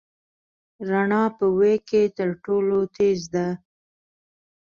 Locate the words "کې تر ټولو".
1.89-2.77